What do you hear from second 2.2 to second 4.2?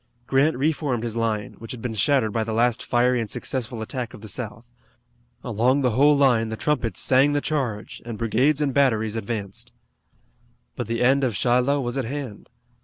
by the last fiery and successful attack